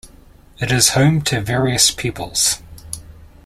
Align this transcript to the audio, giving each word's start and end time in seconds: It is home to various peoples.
It 0.59 0.71
is 0.71 0.89
home 0.89 1.21
to 1.25 1.41
various 1.41 1.91
peoples. 1.91 2.59